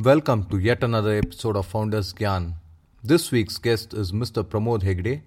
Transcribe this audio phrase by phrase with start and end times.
[0.00, 2.54] Welcome to yet another episode of Founders Gyan.
[3.02, 4.44] This week's guest is Mr.
[4.44, 5.22] Pramod Hegde,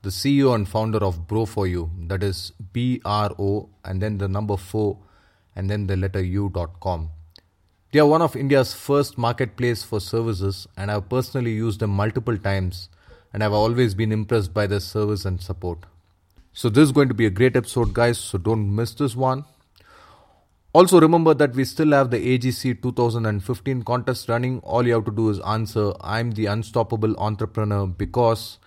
[0.00, 4.56] the CEO and founder of Bro4U, that is B R O and then the number
[4.56, 4.96] 4
[5.54, 7.10] and then the letter U.com.
[7.92, 12.38] They are one of India's first marketplace for services and I've personally used them multiple
[12.38, 12.88] times
[13.34, 15.80] and I've always been impressed by their service and support.
[16.54, 19.44] So this is going to be a great episode guys, so don't miss this one.
[20.76, 24.60] Also, remember that we still have the AGC 2015 contest running.
[24.60, 28.58] All you have to do is answer I'm the unstoppable entrepreneur because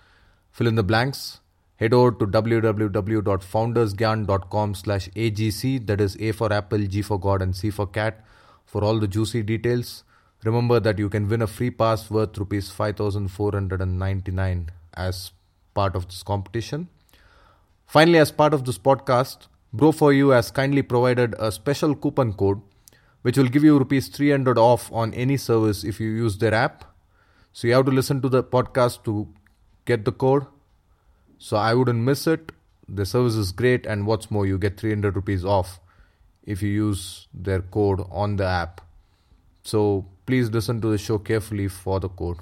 [0.50, 1.38] fill in the blanks.
[1.76, 7.54] Head over to www.foundersgyan.com slash AGC, that is A for Apple, G for God, and
[7.54, 8.24] C for Cat,
[8.66, 10.02] for all the juicy details.
[10.42, 15.30] Remember that you can win a free pass worth rupees 5499 as
[15.74, 16.88] part of this competition.
[17.86, 22.60] Finally, as part of this podcast, Bro4U has kindly provided a special coupon code
[23.22, 26.84] which will give you rupees 300 off on any service if you use their app.
[27.52, 29.28] So you have to listen to the podcast to
[29.84, 30.46] get the code.
[31.38, 32.52] So I wouldn't miss it.
[32.88, 35.78] The service is great and what's more you get 300 rupees off
[36.44, 38.80] if you use their code on the app.
[39.62, 42.38] So please listen to the show carefully for the code.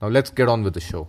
[0.00, 1.08] Now let's get on with the show.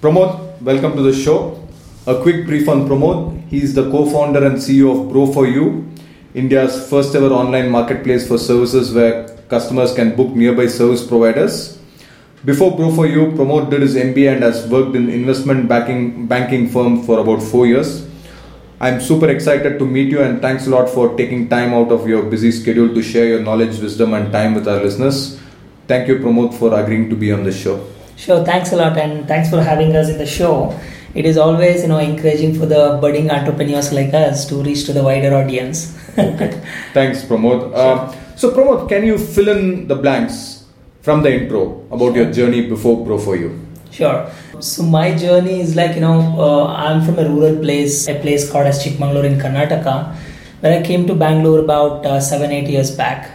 [0.00, 1.68] Pramod, welcome to the show.
[2.06, 3.46] A quick brief on Pramod.
[3.48, 5.98] He's the co-founder and CEO of Bro4U,
[6.34, 11.78] India's first ever online marketplace for services where customers can book nearby service providers.
[12.44, 17.18] Before Bro4U, Pramod did his MBA and has worked in investment banking banking firm for
[17.18, 18.07] about four years.
[18.80, 22.06] I'm super excited to meet you and thanks a lot for taking time out of
[22.06, 25.40] your busy schedule to share your knowledge, wisdom, and time with our listeners.
[25.88, 27.84] Thank you, Pramod, for agreeing to be on the show.
[28.16, 30.78] Sure, thanks a lot, and thanks for having us in the show.
[31.14, 34.92] It is always, you know, encouraging for the budding entrepreneurs like us to reach to
[34.92, 35.98] the wider audience.
[36.16, 36.62] Okay.
[36.92, 37.74] Thanks, Pramod.
[37.74, 40.66] Uh, so, Pramod, can you fill in the blanks
[41.00, 43.67] from the intro about your journey before Bro4U?
[43.98, 44.30] Sure.
[44.60, 48.50] So my journey is like you know, uh, I'm from a rural place, a place
[48.50, 50.14] called as Chikmagalur in Karnataka,
[50.60, 53.32] where I came to Bangalore about uh, seven, eight years back,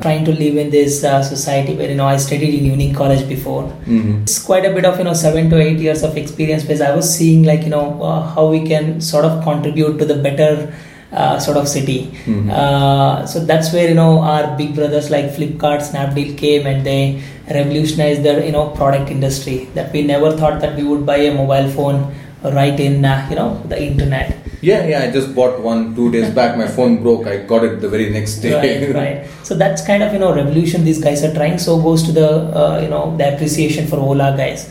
[0.00, 3.28] trying to live in this uh, society where you know I studied in Union College
[3.28, 3.62] before.
[3.62, 4.22] Mm-hmm.
[4.22, 6.94] It's quite a bit of you know seven to eight years of experience because I
[6.94, 10.74] was seeing like you know uh, how we can sort of contribute to the better
[11.12, 12.10] uh, sort of city.
[12.26, 12.50] Mhm.
[12.50, 17.22] Uh, so that's where you know our big brothers like Flipkart, Snapdeal came and they
[17.50, 19.68] revolutionized the you know product industry.
[19.74, 22.12] That we never thought that we would buy a mobile phone
[22.42, 24.36] right in uh, you know the internet.
[24.62, 26.56] Yeah, yeah, I just bought one two days back.
[26.56, 27.26] My phone broke.
[27.26, 28.52] I got it the very next day.
[28.54, 32.02] right right so that's kind of you know revolution these guys are trying so goes
[32.08, 32.28] to the
[32.60, 34.68] uh, you know the appreciation for ola guys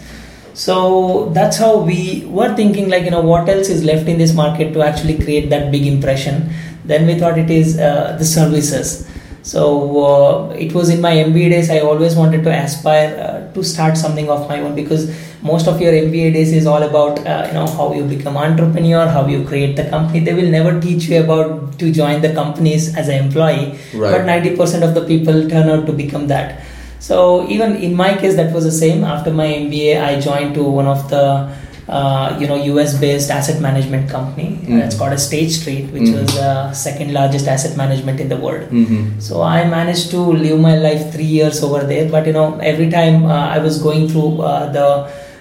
[0.53, 4.33] so that's how we were thinking like you know what else is left in this
[4.33, 6.49] market to actually create that big impression
[6.85, 9.09] then we thought it is uh, the services
[9.41, 9.61] so
[10.05, 11.69] uh, it was in my MBA days.
[11.69, 15.09] I always wanted to aspire uh, to start something of my own because
[15.41, 19.07] most of your MBA days is all about uh, you know how you become entrepreneur,
[19.07, 20.19] how you create the company.
[20.19, 23.79] They will never teach you about to join the companies as an employee.
[23.93, 24.11] Right.
[24.11, 26.61] But ninety percent of the people turn out to become that.
[26.99, 29.03] So even in my case, that was the same.
[29.03, 31.49] After my MBA, I joined to one of the
[31.87, 34.59] uh, you know US based asset management company.
[34.63, 34.81] Mhm.
[34.85, 36.17] It's called a State Street, which Mhm.
[36.21, 36.51] was the
[36.81, 38.65] second largest asset management in the world.
[38.81, 39.05] Mm-hmm.
[39.27, 42.05] So I managed to live my life three years over there.
[42.17, 44.87] But you know, every time uh, I was going through uh, the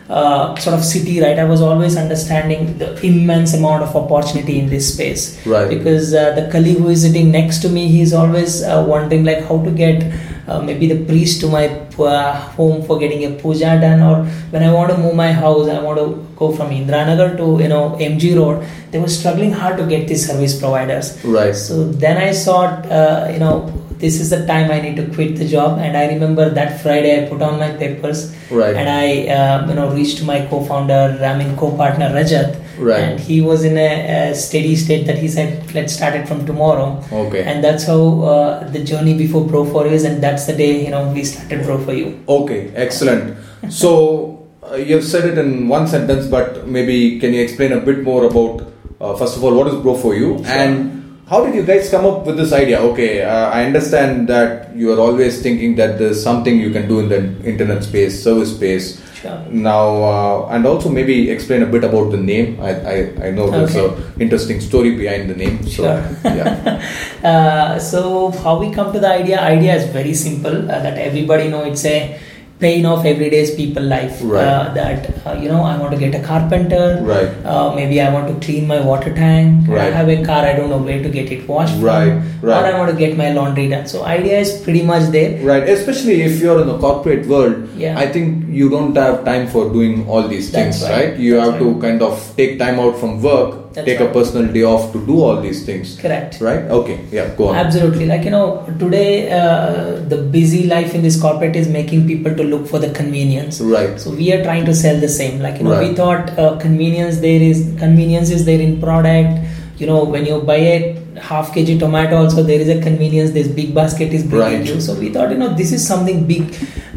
[0.08, 4.68] uh, sort of city, right, I was always understanding the immense amount of opportunity in
[4.68, 5.44] this space.
[5.46, 5.68] Right.
[5.68, 9.44] Because uh, the colleague who is sitting next to me, he's always uh, wondering like
[9.44, 10.02] how to get
[10.48, 11.68] uh, maybe the priest to my
[11.98, 15.68] uh, home for getting a puja done, or when I want to move my house,
[15.68, 18.66] I want to go from Indiranagar to you know MG Road.
[18.90, 21.22] They were struggling hard to get these service providers.
[21.22, 21.54] Right.
[21.54, 25.36] So then I thought, uh, you know, this is the time I need to quit
[25.36, 25.78] the job.
[25.78, 28.74] And I remember that Friday I put on my papers Right.
[28.76, 32.60] and I, uh, you know, reached my co-founder, I mean, co-partner Rajat.
[32.78, 33.00] Right.
[33.00, 36.46] And he was in a, a steady state that he said, let's start it from
[36.46, 37.02] tomorrow.
[37.12, 37.42] Okay.
[37.42, 40.04] And that's how uh, the journey before Pro 4 is.
[40.04, 42.22] And that's the day, you know, we started Bro for You.
[42.28, 43.36] Okay, excellent.
[43.70, 48.04] So uh, you've said it in one sentence, but maybe can you explain a bit
[48.04, 50.97] more about uh, first of all what is Bro4U and
[51.28, 52.78] how did you guys come up with this idea?
[52.80, 57.00] Okay, uh, I understand that you are always thinking that there's something you can do
[57.00, 59.02] in the internet space, service space.
[59.18, 59.38] Sure.
[59.50, 62.60] Now, uh, and also maybe explain a bit about the name.
[62.60, 64.02] I, I, I know there's Okay.
[64.16, 65.62] a interesting story behind the name.
[65.64, 66.00] So, Sure.
[66.24, 66.82] yeah.
[67.18, 69.40] Uh, so how we come to the idea?
[69.40, 70.70] Idea is very simple.
[70.70, 72.16] Uh, that everybody know it's a
[72.60, 74.18] pain of everyday's people life.
[74.22, 74.44] Right.
[74.44, 76.98] Uh, that uh, you know, I want to get a carpenter.
[77.02, 77.28] Right.
[77.44, 79.68] Uh, maybe I want to clean my water tank.
[79.68, 79.80] Right.
[79.80, 80.44] I have a car.
[80.44, 81.74] I don't know where to get it washed.
[81.74, 81.84] from.
[81.84, 82.12] Right,
[82.42, 82.62] right.
[82.62, 83.86] Or I want to get my laundry done.
[83.86, 85.38] So idea is pretty much there.
[85.44, 87.98] Right, especially if you're in the corporate world, Yeah.
[87.98, 90.90] I think you don't have time for doing all these things, right.
[90.90, 91.18] right?
[91.18, 94.52] You That's have to kind of take time out from work, That's take a personal
[94.52, 95.98] day off to do all these things.
[95.98, 96.40] Correct.
[96.40, 96.62] Right?
[96.62, 97.56] Okay, yeah, go on.
[97.56, 98.06] Absolutely.
[98.06, 102.42] Like, you know, today uh, the busy life in this corporate is making people to
[102.42, 103.60] look for the convenience.
[103.60, 104.00] Right.
[104.00, 105.40] So we are trying to sell the same.
[105.40, 109.44] Like, you know, we thought uh, convenience there is convenience is there in product.
[109.78, 113.48] You know, when you buy a half kg tomato also there is a convenience this
[113.48, 114.66] BigBasket is bringing Right.
[114.68, 116.44] you so we thought you know this is something big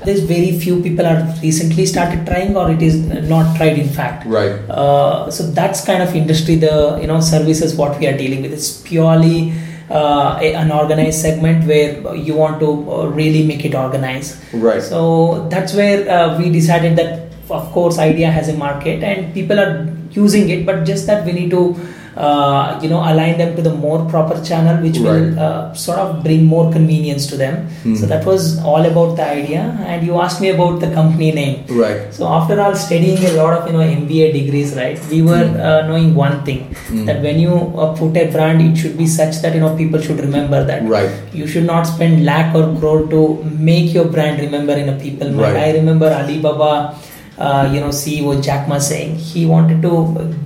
[0.06, 2.96] there's very few people are recently started trying or it is
[3.30, 4.52] not tried in fact Right.
[4.70, 8.54] uh, so that's kind of industry the you know services what we are dealing with
[8.54, 9.54] it's purely
[9.90, 14.84] uh, a, an organized segment where you want to uh, really make it organized Right.
[14.84, 19.60] so that's where uh, we decided that of course idea has a market and people
[19.60, 19.74] are
[20.12, 21.64] using it but just that we need to
[22.18, 26.24] uh, you know align them to the more proper channel which will uh, sort of
[26.24, 27.96] bring more convenience to them Hmm.
[27.96, 29.62] so that was all about the idea
[29.92, 32.02] and you asked me about the company name Right.
[32.18, 35.00] so after all studying a lot of you know MBA degrees, right?
[35.14, 35.60] We were Hmm.
[35.70, 36.60] uh, knowing one thing
[36.92, 37.06] Mm.
[37.08, 37.54] that when you
[37.84, 40.82] uh, put a brand, it should be such that you know people should remember that.
[40.96, 41.12] Right.
[41.40, 43.22] You should not spend lakh or crore to
[43.72, 45.42] make your brand remember in a people mind.
[45.56, 45.64] Right.
[45.68, 46.72] I remember Alibaba,
[47.38, 49.94] uh, you know, CEO Jack Ma saying he wanted to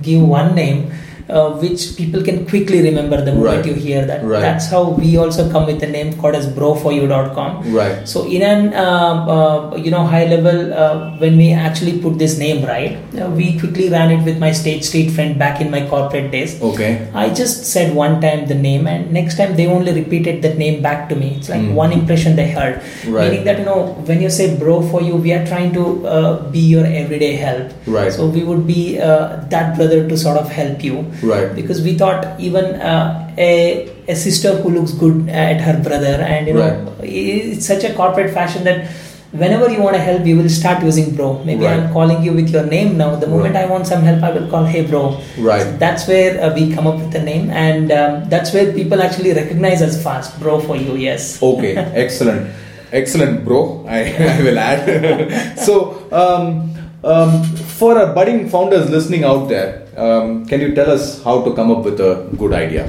[0.08, 0.80] give one name.
[1.28, 3.66] Uh, which people can quickly remember the moment Right.
[3.66, 4.22] you hear that.
[4.24, 4.40] Right.
[4.40, 7.74] That's how we also come with a name called as broforyou.com.
[7.74, 8.06] Right.
[8.08, 12.38] So in an uh, uh, you know high level, uh, when we actually put this
[12.38, 15.86] name right, uh, we quickly ran it with my State Street friend back in my
[15.88, 16.62] corporate days.
[16.62, 17.08] Okay.
[17.14, 20.80] I just said one time the name, and next time they only repeated that name
[20.82, 21.34] back to me.
[21.38, 21.74] It's like Mm.
[21.74, 23.30] one impression they heard, Right.
[23.30, 23.80] meaning that you know
[24.12, 27.74] when you say bro for you, we are trying to uh, be your everyday help.
[27.98, 28.12] Right.
[28.12, 28.80] So we would be
[29.10, 31.54] uh, that brother to sort of help you Right.
[31.54, 36.46] because we thought even uh, a a sister who looks good at her brother and
[36.48, 38.86] you know it's such a corporate fashion that
[39.32, 41.78] whenever you want to help you will start using bro maybe Right.
[41.78, 43.64] i'm calling you with your name now the moment Right.
[43.64, 45.62] i want some help i will call hey bro Right.
[45.62, 49.02] So that's where uh, we come up with the name and um, that's where people
[49.02, 51.74] actually recognize us fast bro for you yes Okay.
[52.04, 52.50] Excellent.
[52.92, 53.84] Excellent, bro.
[53.88, 53.98] I,
[54.38, 55.58] I will add.
[55.66, 55.74] so,
[56.12, 56.72] um,
[57.02, 57.42] um,
[57.78, 61.70] for our budding founders listening out there, um, can you tell us how to come
[61.70, 62.88] up with a good idea?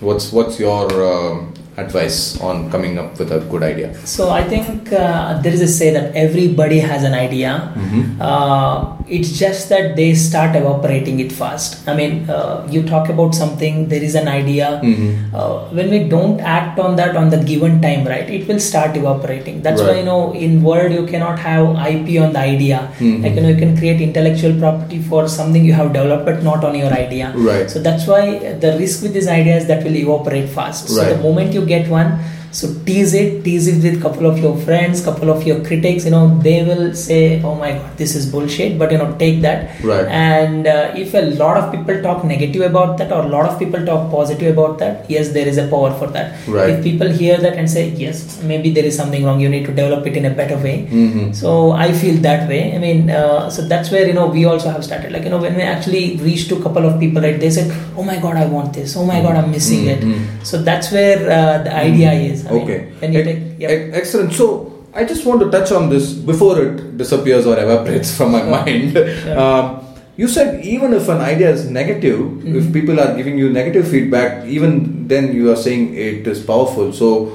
[0.00, 3.94] What's what's your um, advice on coming up with a good idea?
[4.06, 7.72] So I think uh, there is a say that everybody has an idea.
[7.76, 8.20] Mm-hmm.
[8.20, 11.88] Uh, it's just that they start evaporating it fast.
[11.88, 14.80] I mean, uh, you talk about something, there is an idea.
[14.84, 15.34] Mhm.
[15.34, 18.96] Uh, when we don't act on that on the given time, right, it will start
[18.96, 19.62] evaporating.
[19.62, 22.78] That's why you know in Word you cannot have IP on the idea.
[22.98, 23.22] Mhm.
[23.24, 26.64] Like you know you can create intellectual property for something you have developed, but not
[26.64, 27.32] on your idea.
[27.34, 27.68] Right.
[27.70, 28.22] So that's why
[28.66, 30.88] the risk with these ideas that will evaporate fast.
[30.94, 31.16] So Right.
[31.16, 32.18] the moment you get one,
[32.52, 36.04] so tease it, tease it with couple of your friends, couple of your critics.
[36.04, 39.40] You know they will say, "Oh my God, this is bullshit," but you know take
[39.42, 39.82] that.
[39.90, 40.06] Right.
[40.06, 43.58] And uh, if a lot of people talk negative about that, or a lot of
[43.58, 46.34] people talk positive about that, yes, there is a power for that.
[46.48, 46.70] Right.
[46.70, 49.40] If people hear that and say, "Yes, maybe there is something wrong.
[49.40, 51.34] You need to develop it in a better way." Mhm.
[51.42, 51.54] So
[51.86, 52.62] I feel that way.
[52.74, 55.12] I mean, uh, so that's where you know we also have started.
[55.18, 57.38] Like you know, when we actually reached to a couple of people, right?
[57.46, 58.96] They said, "Oh my God, I want this.
[58.96, 60.20] Oh my God, I'm missing it." Mhm.
[60.52, 62.39] So that's where uh, the idea is.
[62.46, 62.80] I mean, Okay.
[63.12, 63.70] you E- take, yep.
[63.70, 64.32] e- Excellent.
[64.32, 68.40] So I just want to touch on this before it disappears or evaporates from my
[68.40, 68.50] Sure.
[68.50, 68.92] mind.
[68.92, 69.38] Sure.
[69.38, 69.80] Um,
[70.16, 72.56] you said even if an idea is negative, Mm-hmm.
[72.58, 76.92] if people are giving you negative feedback, even then you are saying it is powerful.
[76.92, 77.26] So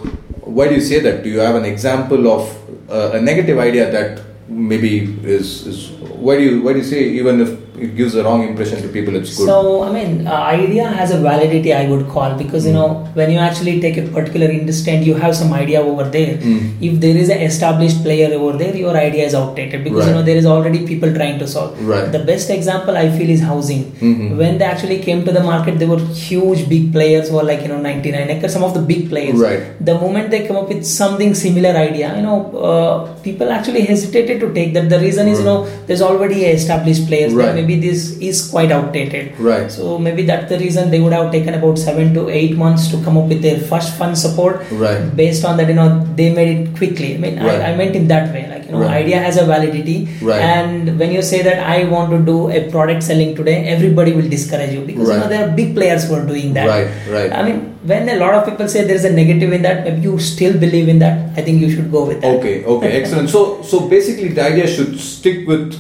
[0.41, 1.23] why do you say that?
[1.23, 2.45] Do you have an example of
[2.89, 5.89] uh, a negative idea that maybe is, is
[6.21, 8.87] why do you why do you say even if it gives a wrong impression to
[8.87, 9.47] people it's good?
[9.47, 11.73] So I mean, uh, idea has a validity.
[11.73, 15.15] I would call because you know when you actually take a particular industry and you
[15.15, 16.37] have some idea over there.
[16.37, 16.81] Mm.
[16.81, 20.23] If there is an established player over there, your idea is outdated because you know
[20.23, 21.81] there is already people trying to solve.
[21.87, 22.11] Right.
[22.11, 23.83] The best example I feel is housing.
[24.01, 24.37] Mhm.
[24.43, 27.61] When they actually came to the market, there were huge big players who were like
[27.67, 29.39] you know 99 acres, some of the big players.
[29.47, 29.63] Right.
[29.91, 32.37] The moment they come up with something similar idea, you know,
[32.71, 32.95] uh,
[33.27, 34.89] people actually hesitated to take that.
[34.89, 37.33] The reason is you know there's already established players.
[37.33, 37.64] Right.
[37.65, 39.37] Maybe this is quite outdated.
[39.39, 39.71] Right.
[39.71, 43.01] So maybe that's the reason they would have taken about seven to eight months to
[43.03, 44.61] come up with their first fund support.
[44.71, 45.15] Right.
[45.15, 47.15] Based on that, you know, they made it quickly.
[47.15, 47.61] I mean, Right.
[47.61, 48.47] I, I meant in that way.
[48.49, 49.03] Like, you know, Right.
[49.03, 50.07] idea has a validity.
[50.21, 50.41] Right.
[50.41, 54.29] And when you say that I want to do a product selling today, everybody will
[54.29, 56.67] discourage you because you know there are big players who are doing that.
[56.67, 57.31] Right, right.
[57.31, 60.01] I mean, when a lot of people say there is a negative in that, maybe
[60.01, 61.37] you still believe in that.
[61.37, 62.37] I think you should go with that.
[62.37, 63.29] Okay, okay, excellent.
[63.29, 65.75] So, so basically, the idea should stick with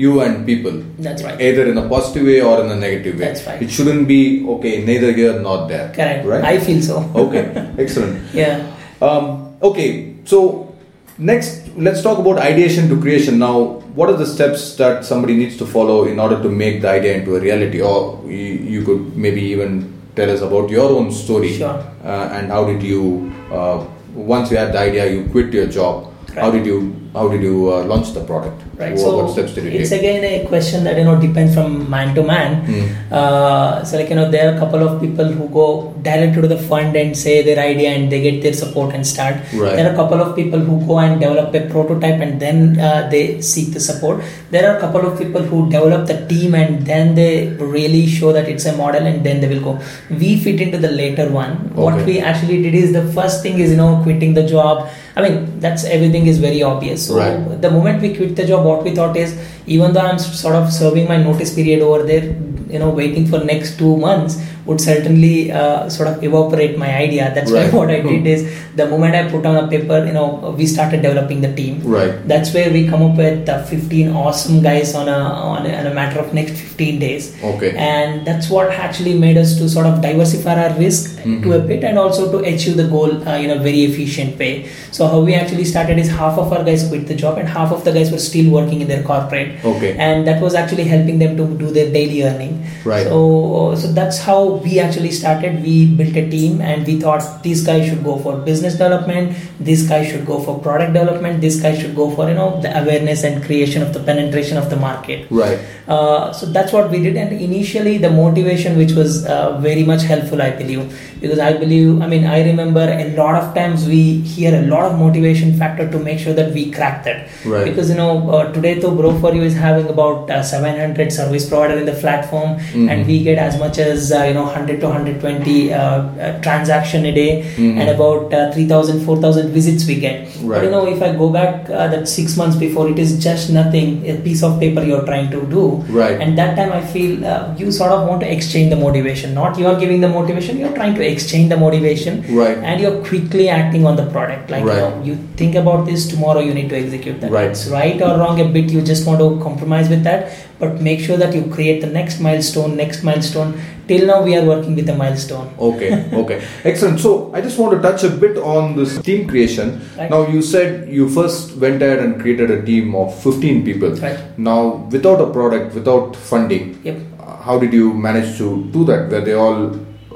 [0.00, 0.82] you and people.
[0.98, 1.40] That's right.
[1.40, 3.26] Either in a positive way or in a negative way.
[3.26, 3.62] That's right.
[3.62, 5.92] It shouldn't be okay, neither here nor there.
[5.92, 6.26] Correct.
[6.26, 6.44] Right.
[6.44, 6.98] I feel so.
[7.14, 7.44] okay,
[7.78, 8.34] excellent.
[8.34, 8.74] Yeah.
[9.00, 10.74] Um, okay, so
[11.18, 13.38] next, let's talk about ideation to creation.
[13.38, 16.90] Now, what are the steps that somebody needs to follow in order to make the
[16.90, 17.80] idea into a reality?
[17.80, 21.56] Or you, you could maybe even tell us about your own story.
[21.56, 21.84] Sure.
[22.04, 26.12] Uh, and how did you, uh, once you had the idea, you quit your job.
[26.34, 28.62] How did you how did you uh, launch the product?
[28.76, 28.92] Right.
[28.92, 30.00] What, so what steps did you it's take?
[30.00, 32.64] again a question that you know depends from man to man.
[32.66, 33.12] Hmm.
[33.12, 36.48] Uh, so like you know there are a couple of people who go directly to
[36.48, 39.36] the fund and say their idea and they get their support and start.
[39.52, 39.76] Right.
[39.76, 43.08] There are a couple of people who go and develop a prototype and then uh,
[43.10, 44.22] they seek the support.
[44.50, 48.32] There are a couple of people who develop the team and then they really show
[48.32, 49.80] that it's a model and then they will go.
[50.10, 51.74] We fit into the later one.
[51.74, 54.88] What we actually did is the first thing is you know quitting the job.
[55.16, 56.99] I mean that's everything is very obvious.
[57.06, 57.60] So Right.
[57.60, 59.34] the moment we quit the job, what we thought is
[59.66, 62.24] even though I'm sort of serving my notice period over there,
[62.68, 67.32] you know, waiting for next two months would certainly uh, sort of evaporate my idea.
[67.34, 67.72] That's Right.
[67.72, 68.44] why what I did is
[68.76, 71.80] the moment I put on a paper, you know, we started developing the team.
[71.82, 72.12] Right.
[72.28, 75.86] That's where we come up with uh, 15 awesome guys on a, on a on
[75.86, 77.42] a matter of next 15 days.
[77.42, 77.74] Okay.
[77.76, 81.84] And that's what actually made us to sort of diversify our risk to a bit
[81.84, 84.68] and also to achieve the goal uh, in a very efficient way.
[84.90, 87.72] So how we actually started is half of our guys quit the job and half
[87.72, 89.64] of the guys were still working in their corporate.
[89.64, 89.96] Okay.
[89.96, 92.66] And that was actually helping them to do their daily earning.
[92.84, 93.06] Right.
[93.06, 95.62] So so that's how we actually started.
[95.62, 99.36] We built a team and we thought these guys should go for business development.
[99.58, 101.40] This guy should go for product development.
[101.40, 104.70] This guy should go for you know the awareness and creation of the penetration of
[104.70, 105.30] the market.
[105.30, 105.58] Right.
[105.90, 110.02] Uh, so that's what we did and initially the motivation which was uh, very much
[110.02, 110.82] helpful i believe
[111.22, 114.00] because i believe i mean i remember a lot of times we
[114.34, 117.64] hear a lot of motivation factor to make sure that we crack that Right.
[117.68, 121.48] because you know uh, today though bro for you is having about uh, 700 service
[121.48, 122.88] provider in the platform Mm-hmm.
[122.90, 127.04] and we get as much as uh, you know 100 to 120 uh, uh, transaction
[127.10, 127.78] a day Mhm.
[127.80, 130.48] and about uh, 3000 4000 visits we get right.
[130.56, 133.50] but you know if i go back uh, that six months before it is just
[133.58, 135.64] nothing a piece of paper you're trying to do
[136.00, 136.20] Right.
[136.20, 139.58] and that time i feel uh, you sort of want to exchange the motivation not
[139.62, 142.58] you are giving the motivation you're trying to exchange the motivation Right.
[142.58, 144.76] and you're quickly acting on the product like Right.
[144.76, 147.50] you know you think about this tomorrow you need to execute that Right.
[147.50, 150.30] it's right or wrong a bit you just want to compromise with that
[150.62, 153.52] but make sure that you create the next milestone next milestone
[153.90, 155.88] till now we are working with the milestone Okay,
[156.22, 157.00] okay, excellent.
[157.04, 159.80] So I just want to touch a bit on this team creation.
[159.98, 160.10] Right.
[160.14, 163.90] Now you said you first went ahead and created a team of 15 people.
[164.06, 164.20] Right.
[164.38, 164.58] Now
[164.96, 166.96] without a product, without funding, Yep.
[167.20, 169.10] uh, how did you manage to do that?
[169.10, 169.58] Were they all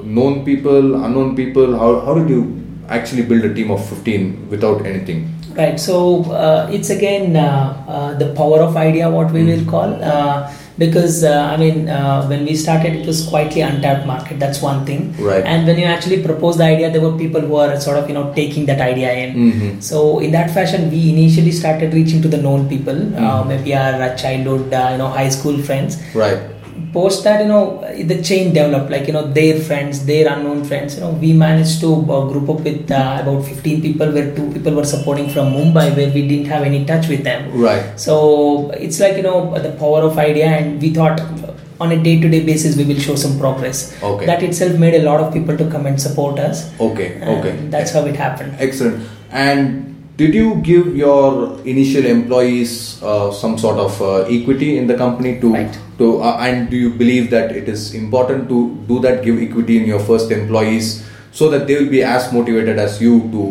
[0.03, 1.77] known people, unknown people?
[1.77, 5.31] How, how did you actually build a team of 15 without anything?
[5.55, 5.79] Right.
[5.79, 10.51] So uh, it's again uh, uh, the power of idea, what we will call, uh,
[10.77, 14.37] because uh, I mean, uh, when we started, it was quietly untapped market.
[14.37, 15.15] That's one thing.
[15.17, 15.45] Right.
[15.45, 18.13] And when you actually propose the idea, there were people who are sort of you
[18.15, 19.35] know taking that idea in.
[19.35, 19.81] Mhm.
[19.81, 23.47] So in that fashion, we initially started reaching to the known people, uh, Mm-hmm.
[23.47, 26.37] maybe our childhood, uh, you know, high school friends Right.
[26.97, 27.61] Post that you know
[28.11, 31.77] the chain developed like you know their friends their unknown friends you know we managed
[31.85, 35.51] to uh, group up with uh, about 15 people where two people were supporting from
[35.57, 37.85] mumbai where we didn't have any touch with them Right.
[38.07, 38.15] so
[38.87, 39.37] it's like you know
[39.67, 43.15] the power of idea and we thought uh, on a day-to-day basis we will show
[43.23, 43.79] some progress
[44.11, 44.25] Okay.
[44.31, 47.09] that itself made a lot of people to come and support us Okay.
[47.37, 47.53] Okay.
[47.75, 49.01] that's how it happened Excellent.
[49.47, 49.59] And
[50.21, 52.71] did you give your initial employees
[53.03, 55.75] uh, some sort of uh, equity in the company to Right.
[55.97, 59.77] To uh, and do you believe that it is important to do that give equity
[59.77, 63.43] in your first employees so that they will be as motivated as you to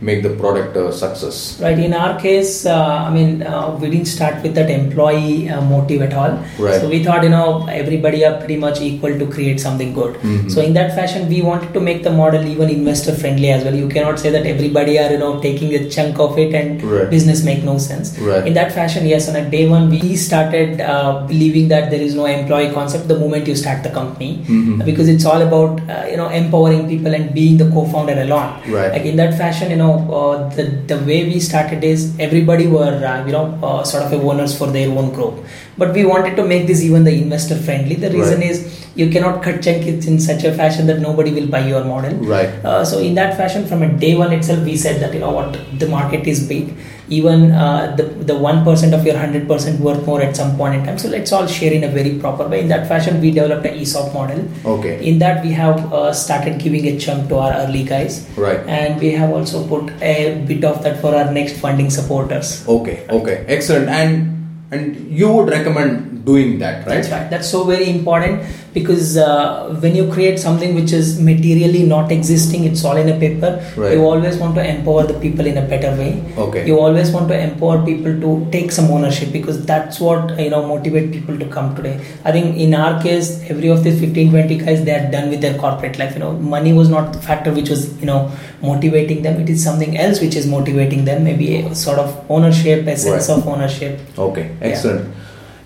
[0.00, 1.60] make the product a success?
[1.60, 1.78] Right.
[1.78, 6.02] In our case, uh, I mean, uh, we didn't start with that employee uh, motive
[6.02, 6.38] at all.
[6.58, 6.80] Right.
[6.80, 10.14] So we thought, you know, everybody are pretty much equal to create something good.
[10.22, 10.50] Mhm.
[10.50, 13.74] So in that fashion, we wanted to make the model even investor friendly as well.
[13.74, 17.10] You cannot say that everybody are, you know, taking a chunk of it and Right.
[17.10, 18.14] business make no sense.
[18.30, 18.46] Right.
[18.46, 22.14] In that fashion, yes, on a day one, we started uh, believing that there is
[22.14, 24.84] no employee concept the moment you start the company Mhm.
[24.84, 28.50] because it's all about, uh, you know, empowering people and being the co-founder alone.
[28.68, 28.92] Right.
[28.92, 32.66] Like in that fashion, you know, know uh, the the way we started is everybody
[32.66, 35.44] were uh, you know uh, sort of a owners for their own group,
[35.78, 37.94] but we wanted to make this even the investor friendly.
[38.04, 38.50] The reason Right.
[38.50, 41.82] is you cannot cut check it in such a fashion that nobody will buy your
[41.84, 42.14] model.
[42.34, 42.50] Right.
[42.64, 45.30] Uh, so in that fashion, from a day one itself, we said that you know
[45.30, 46.72] what the market is big.
[47.18, 50.74] Even uh, the the one percent of your hundred percent worth more at some point
[50.78, 50.98] in time.
[50.98, 52.60] So let's all share in a very proper way.
[52.64, 54.42] In that fashion, we developed an ESOP model.
[54.74, 54.94] Okay.
[55.12, 58.60] In that, we have uh, started giving a chunk to our early guys, Right.
[58.80, 60.16] and we have also put a
[60.50, 62.52] bit of that for our next funding supporters.
[62.68, 62.98] Okay.
[63.20, 63.38] Okay.
[63.48, 63.88] Excellent.
[63.88, 64.34] And
[64.70, 66.94] and you would recommend doing that, right?
[66.94, 67.28] That's right.
[67.32, 68.42] That's so very important
[68.78, 73.18] because uh, when you create something which is materially not existing, it's all in a
[73.24, 73.50] paper.
[73.76, 73.92] Right.
[73.94, 76.10] You always want to empower the people in a better way.
[76.46, 76.66] Okay.
[76.70, 80.62] You always want to empower people to take some ownership because that's what you know
[80.72, 81.94] motivate people to come today.
[82.24, 85.40] I think in our case, every of these 15, 20 guys they are done with
[85.46, 86.12] their corporate life.
[86.14, 88.20] You know, money was not the factor which was you know
[88.62, 89.40] motivating them.
[89.40, 91.24] It is something else which is motivating them.
[91.30, 93.38] Maybe a sort of ownership, a sense Right.
[93.38, 94.00] of ownership.
[94.28, 95.14] Okay, excellent.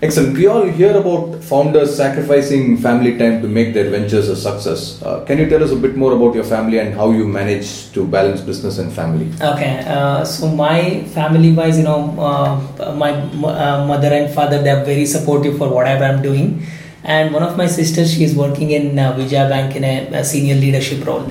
[0.02, 0.36] Excellent.
[0.36, 5.00] We all hear about founders sacrificing family time to make their ventures a success.
[5.00, 7.92] Uh, can you tell us a bit more about your family and how you manage
[7.92, 9.30] to balance business and family?
[9.40, 14.70] Okay, uh, so my family wise, you know, uh, my uh, mother and father, they
[14.70, 16.66] are very supportive for whatever I'm doing.
[17.04, 20.24] And one of my sisters, she is working in uh, Vijaya Bank in a, a
[20.24, 21.30] senior leadership role.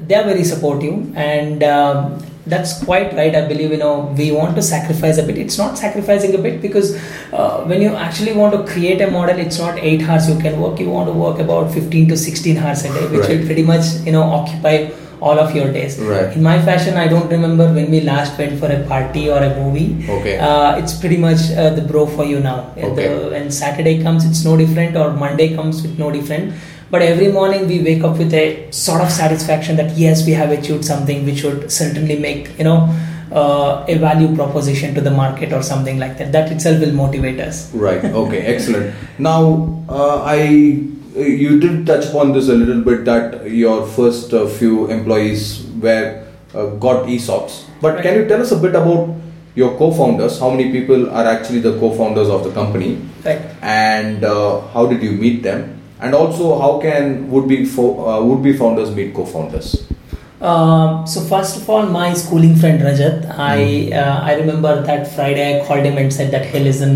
[0.00, 3.34] They are very supportive, and um, that's quite right.
[3.34, 5.38] I believe, you know, we want to sacrifice a bit.
[5.38, 6.94] It's not sacrificing a bit because
[7.32, 10.60] uh, when you actually want to create a model, it's not eight hours you can
[10.60, 10.78] work.
[10.78, 13.38] You want to work about 15 to 16 hours a day, which Right.
[13.40, 14.76] will pretty much, you know, occupy
[15.20, 15.98] all of your days.
[15.98, 16.36] Right.
[16.36, 19.50] In my fashion, I don't remember when we last went for a party or a
[19.60, 20.04] movie.
[20.16, 20.38] Okay.
[20.38, 22.58] Uh, it's pretty much uh, the bro for you now.
[22.76, 23.08] Uh, Okay.
[23.08, 26.52] The, when Saturday comes, it's no different, or Monday comes, it's no different.
[26.90, 30.50] But every morning we wake up with a sort of satisfaction that yes, we have
[30.50, 32.94] achieved something which would certainly make you know
[33.32, 36.30] uh, a value proposition to the market or something like that.
[36.32, 37.72] That itself will motivate us.
[37.74, 38.04] Right.
[38.04, 38.40] Okay.
[38.54, 38.94] Excellent.
[39.18, 40.38] Now, uh, I
[41.16, 46.24] you did touch upon this a little bit that your first uh, few employees were
[46.54, 47.64] uh, got ESOPs.
[47.80, 48.02] But Right.
[48.02, 49.14] can you tell us a bit about
[49.54, 50.38] your co-founders?
[50.38, 52.98] How many people are actually the co-founders of the company?
[53.24, 53.40] Right.
[53.62, 58.22] and uh, how did you meet them and also how can would be fo- uh,
[58.24, 59.68] would be founders meet co-founders
[60.48, 63.92] Um, so first of all, my schooling friend Rajat, I Mm-hmm.
[64.00, 66.92] uh, I remember that Friday I called him and said that hey listen,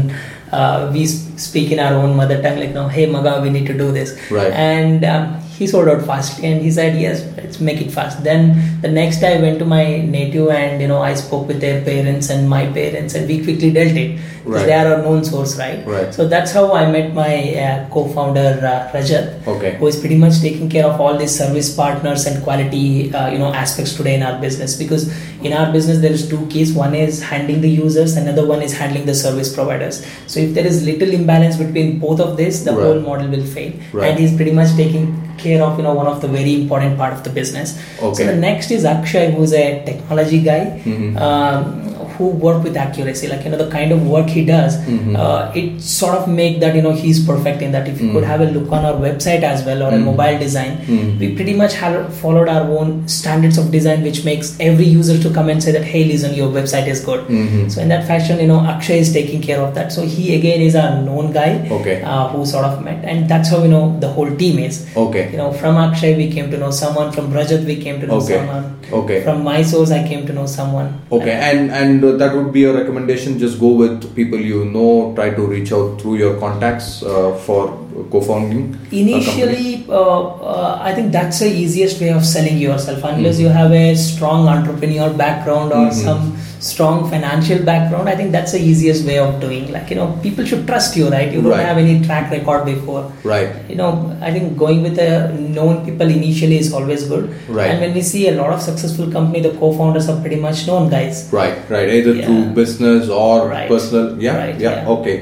[0.59, 3.67] uh, we sp- speak in our own mother tongue like no hey Maga we need
[3.73, 4.53] to do this Right.
[4.53, 5.25] and um,
[5.61, 8.23] he sold out fastly and he said yes let's make it fast.
[8.25, 8.43] Then
[8.85, 9.85] the next day I went to my
[10.17, 13.71] native and you know I spoke with their parents and my parents and we quickly
[13.79, 14.67] dealt it because Right.
[14.69, 15.81] they are our known source right.
[15.87, 16.15] Right.
[16.19, 17.33] So that's how I met my
[17.65, 19.73] uh, co-founder uh, Rajat Okay.
[19.81, 23.39] who is pretty much taking care of all these service partners and quality uh, you
[23.43, 25.05] know aspects today in our business because
[25.49, 28.73] in our business there is two keys one is handling the users another one is
[28.83, 32.73] handling the service providers so if there is little imbalance between both of this the
[32.73, 32.85] Right.
[32.87, 34.09] whole model will fail Right.
[34.11, 35.07] and he's pretty much taking
[35.43, 38.15] care of you know one of the very important part of the business Okay.
[38.19, 41.17] so the next is akshay who's a technology guy Mhm.
[41.29, 41.90] um,
[42.21, 45.13] who work with accuracy like you know the kind of work he does Mhm.
[45.25, 48.15] uh, it sort of make that you know he's perfect in that if you Mhm.
[48.17, 50.05] could have a look on our website as well or a Mhm.
[50.11, 51.13] mobile design Mhm.
[51.23, 55.33] we pretty much have followed our own standards of design which makes every user to
[55.39, 57.65] come and say that hey listen your website is good Mhm.
[57.77, 60.67] so in that fashion you know akshay is taking care of that so he again
[60.69, 61.97] is a known guy Okay.
[62.13, 65.25] uh, who sort of met and that's how you know the whole team is okay
[65.33, 68.21] you know from akshay we came to know someone from rajat we came to know
[68.23, 68.37] Okay.
[68.39, 72.35] someone okay from my source i came to know someone okay and and uh, that
[72.35, 76.17] would be your recommendation just go with people you know try to reach out through
[76.17, 77.77] your contacts uh, for
[78.11, 78.77] co-founding.
[78.93, 83.05] Initially, uh, uh, I think that's the easiest way of selling yourself.
[83.05, 83.43] Unless Mhm.
[83.43, 85.93] you have a strong entrepreneur background or Mhm.
[85.93, 89.73] some strong financial background, I think that's the easiest way of doing.
[89.73, 91.33] Like you know, people should trust you, right?
[91.33, 91.67] You don't Right.
[91.67, 93.03] have any track record before.
[93.25, 97.31] right You know, I think going with a known people initially is always good.
[97.49, 97.71] Right.
[97.71, 100.91] And when we see a lot of successful company, the co-founders are pretty much known
[100.97, 101.23] guys.
[101.33, 102.27] right right either Yeah.
[102.27, 103.69] through business or Right.
[103.75, 104.95] personal yeah Right, yeah yeah.
[104.97, 105.17] okay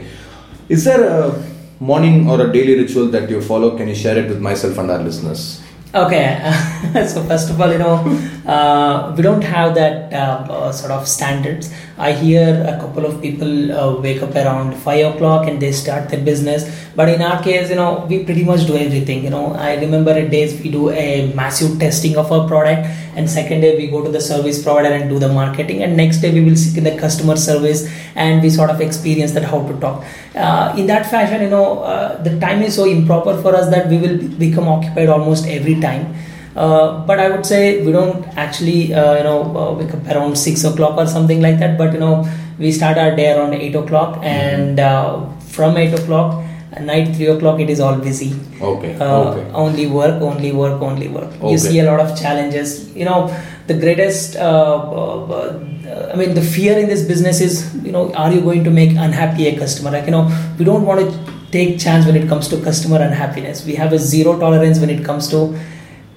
[0.77, 1.33] is there a
[1.81, 4.91] morning or a daily ritual that you follow can you share it with myself and
[4.95, 5.43] our listeners
[5.95, 6.37] Okay,
[7.09, 7.97] so first of all, you know,
[8.47, 11.73] uh, we don't have that uh, uh, sort of standards.
[11.97, 16.11] I hear a couple of people uh, wake up around five o'clock and they start
[16.11, 16.69] their business.
[16.99, 19.23] But in our case, you know, we pretty much do everything.
[19.23, 23.31] You know, I remember at days we do a massive testing of our product, and
[23.31, 26.33] second day we go to the service provider and do the marketing, and next day
[26.37, 27.85] we will in the customer service
[28.17, 30.05] and we sort of experience that how to talk.
[30.35, 33.89] Uh, in that fashion, you know, uh, the time is so improper for us that
[33.95, 36.13] we will become occupied almost every time.
[36.57, 40.37] Uh, but I would say we don't actually, uh, you know, uh, wake up around
[40.37, 41.79] six o'clock or something like that.
[41.79, 45.25] But you know, we start our day around eight o'clock, and uh,
[45.57, 46.45] from eight o'clock,
[46.81, 48.39] night three o'clock, it is all busy.
[48.61, 48.95] Okay.
[48.97, 49.51] Uh, okay.
[49.53, 51.33] Only work, only work, only work.
[51.35, 51.51] Okay.
[51.51, 52.95] You see a lot of challenges.
[52.97, 53.35] You know,
[53.67, 54.37] the greatest.
[54.37, 58.41] Uh, uh, uh, I mean, the fear in this business is, you know, are you
[58.43, 59.91] going to make unhappy a customer?
[59.91, 63.65] Like, you know, we don't want to take chance when it comes to customer unhappiness.
[63.65, 65.59] We have a zero tolerance when it comes to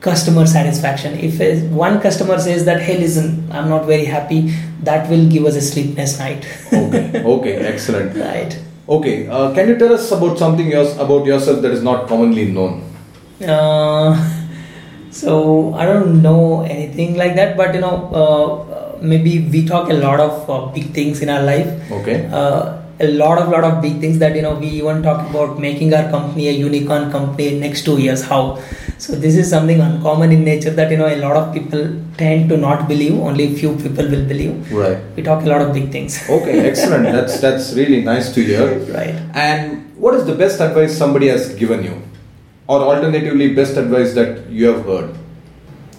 [0.01, 1.17] customer satisfaction.
[1.19, 5.55] If one customer says that, hey, listen, I'm not very happy, that will give us
[5.55, 6.45] a sleepless night.
[6.73, 7.23] okay.
[7.23, 7.55] Okay.
[7.73, 8.17] Excellent.
[8.17, 8.59] right.
[8.91, 9.27] Okay.
[9.27, 12.83] Uh, can you tell us about something yours about yourself that is not commonly known?
[13.41, 14.11] Uh,
[15.09, 19.93] so I don't know anything like that, but you know, uh, maybe we talk a
[19.93, 21.71] lot of uh, big things in our life.
[22.01, 22.25] Okay.
[23.01, 25.93] A lot of lot of big things that you know we even talk about making
[25.93, 28.23] our company a unicorn company in next two years.
[28.23, 28.61] How?
[28.97, 31.81] So this is something uncommon in nature that you know a lot of people
[32.17, 33.19] tend to not believe.
[33.29, 34.71] Only few people will believe.
[34.71, 34.99] Right.
[35.15, 36.19] We talk a lot of big things.
[36.29, 36.59] Okay.
[36.69, 37.03] Excellent.
[37.17, 38.67] that's that's really nice to hear.
[38.99, 39.15] Right.
[39.33, 42.01] And what is the best advice somebody has given you,
[42.67, 45.15] or alternatively, best advice that you have heard?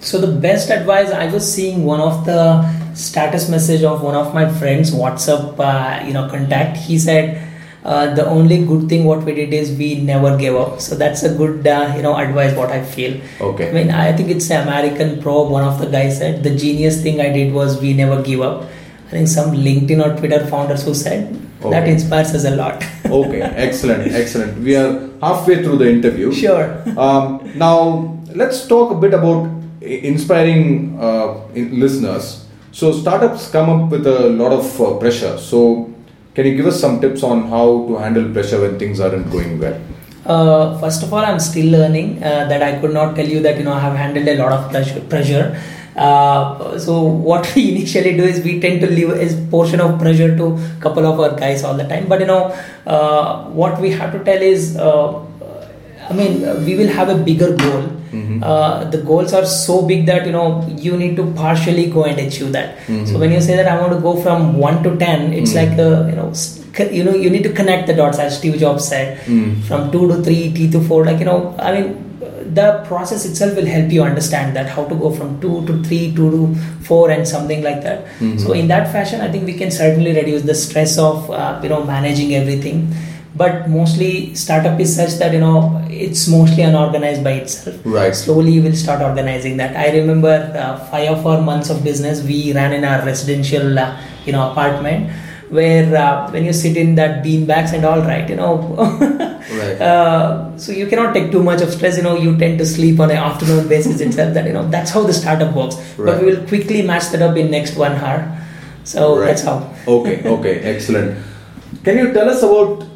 [0.01, 4.35] So the best advice I was seeing one of the status message of one of
[4.35, 6.77] my friends WhatsApp uh, you know contact.
[6.77, 7.49] He said
[7.85, 10.81] uh, the only good thing what we did is we never gave up.
[10.81, 13.21] So that's a good uh, you know advice what I feel.
[13.41, 13.71] Okay.
[13.71, 15.51] I mean I think it's American probe.
[15.51, 18.65] One of the guys said the genius thing I did was we never give up.
[19.09, 22.83] I think some LinkedIn or Twitter founders who said that inspires us a lot.
[23.13, 23.43] Okay.
[23.43, 24.11] excellent.
[24.11, 24.59] Excellent.
[24.61, 26.33] We are halfway through the interview.
[26.33, 26.83] sure.
[26.99, 29.51] Um, now let's talk a bit about
[29.83, 32.47] inspiring uh, in- listeners.
[32.73, 35.37] So startups come up with a lot of uh, pressure.
[35.37, 35.93] So
[36.35, 39.59] can you give us some tips on how to handle pressure when things aren't going
[39.59, 39.79] well?
[40.25, 42.23] Uh, first of all, I'm still learning.
[42.23, 44.53] Uh, that I could not tell you that you know I have handled a lot
[44.53, 45.61] of pressure.
[45.95, 50.35] Uh, so what we initially do is we tend to leave a portion of pressure
[50.37, 52.09] to couple of our guys all the time.
[52.09, 52.57] But you know
[52.87, 55.21] uh, what we have to tell is, uh,
[56.11, 57.85] I mean, uh, we will have a bigger goal.
[58.45, 60.47] Uh, the goals are so big that you know
[60.87, 62.77] you need to partially go and achieve that.
[63.07, 65.79] So when you say that I want to go from one to ten, it's like
[65.79, 66.33] a, you know.
[66.91, 69.19] You know, you need to connect the dots, as Steve Jobs said,
[69.69, 71.05] from two to three, T to four.
[71.05, 72.19] Like you know, I mean,
[72.55, 76.15] the process itself will help you understand that how to go from two to three,
[76.17, 76.55] two to
[76.88, 78.07] four, and something like that.
[78.38, 81.69] So in that fashion, I think we can certainly reduce the stress of uh, you
[81.69, 82.88] know managing everything.
[83.35, 87.77] But mostly, startup is such that you know it's mostly unorganized by itself.
[87.85, 88.14] Right.
[88.14, 89.75] Slowly, you will start organizing that.
[89.75, 93.99] I remember uh, five or four months of business we ran in our residential uh,
[94.27, 95.11] you know apartment
[95.49, 98.53] where uh, when you sit in that bean bags and all right you know
[99.53, 99.81] Right.
[99.81, 102.99] uh, so you cannot take too much of stress you know you tend to sleep
[103.01, 106.07] on an afternoon basis itself that you know that's how the startup works Right.
[106.07, 108.23] but we will quickly match that up in next one hour
[108.85, 109.27] so Right.
[109.27, 111.18] that's how Okay, okay, excellent.
[111.85, 112.87] Can you tell us about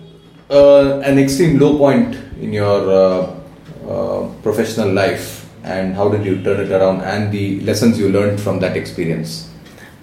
[0.51, 6.43] uh, an extreme low point in your uh, uh, professional life and how did you
[6.43, 9.51] turn it around and the lessons you learned from that experience?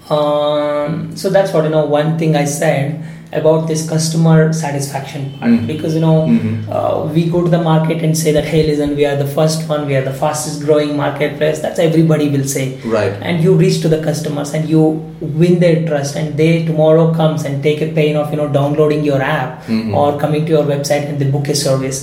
[0.10, 3.02] um, so that's what you know one thing i said
[3.40, 5.68] about this customer satisfaction part Mhm.
[5.72, 6.54] because you know Mhm.
[6.78, 9.68] uh, we go to the market and say that hey listen we are the first
[9.74, 12.66] one we are the fastest growing marketplace that's everybody will say
[12.98, 13.14] Right.
[13.22, 14.84] and you reach to the customers and you
[15.44, 19.04] win their trust and they tomorrow comes and take a pain of you know downloading
[19.12, 19.96] your app Mhm.
[20.02, 22.02] or coming to your website and they book a service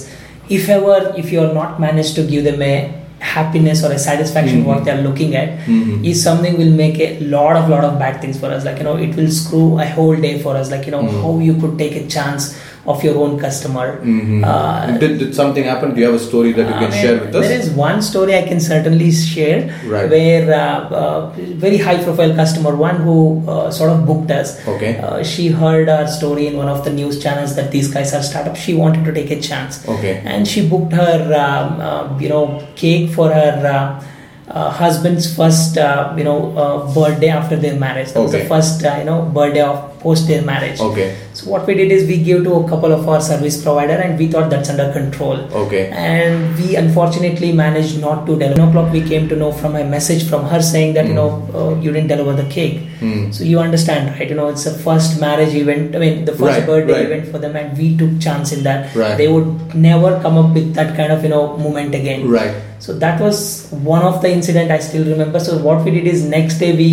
[0.61, 2.75] if ever if you are not managed to give them a
[3.21, 4.65] happiness or a satisfaction Mhm.
[4.71, 6.05] what they are looking at Mhm.
[6.11, 8.85] is something will make a lot of lot of bad things for us like you
[8.89, 11.23] know it will screw a whole day for us like you know Mhm.
[11.23, 12.55] how you could take a chance
[12.87, 14.43] of your own customer Mhm.
[14.45, 15.95] Uh, did, did something happen?
[15.95, 17.47] Do you have a story that you I can mean, share with us?
[17.47, 20.09] There is one story I can certainly share Right.
[20.11, 21.31] where uh, uh,
[21.67, 24.67] very high profile customer, one who uh, sort of booked us.
[24.67, 24.97] Okay.
[24.99, 28.23] Uh, she heard our story in one of the news channels that these guys are
[28.23, 28.57] startup.
[28.57, 29.87] She wanted to take a chance.
[29.87, 30.23] Okay.
[30.25, 31.17] And she booked her,
[31.47, 33.53] um, uh, you know, cake for her.
[33.75, 34.05] Uh,
[34.53, 38.09] uh, husband's first, uh, you know, uh, birthday after their marriage.
[38.15, 40.81] That was the first, uh, you know, birthday of post their marriage.
[40.81, 41.07] Okay.
[41.35, 44.19] So what we did is we gave to a couple of our service provider, and
[44.19, 45.83] we thought that's under control Okay.
[45.89, 48.57] and we unfortunately managed not to deliver.
[48.61, 51.29] 10 o'clock we came to know from a message from her saying that you know
[51.55, 52.79] uh, you didn't deliver the cake.
[53.03, 53.31] Hmm.
[53.31, 54.29] So you understand, right?
[54.29, 55.95] You know it's the first marriage event.
[55.95, 57.07] I mean the first Right, birthday right.
[57.11, 58.95] event for them, and we took chance in that.
[58.95, 59.17] Right.
[59.17, 62.29] They would never come up with that kind of you know moment again.
[62.39, 62.55] Right.
[62.79, 63.39] So that was
[63.71, 65.39] one of the incident I still remember.
[65.49, 66.91] So what we did is next day we